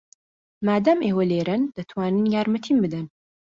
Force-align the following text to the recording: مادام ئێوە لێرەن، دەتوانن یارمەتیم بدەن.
مادام 0.65 0.99
ئێوە 1.05 1.23
لێرەن، 1.31 1.63
دەتوانن 1.77 2.25
یارمەتیم 2.33 2.77
بدەن. 2.83 3.05